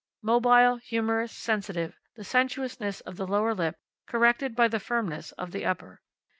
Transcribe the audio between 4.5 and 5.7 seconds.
by the firmness of the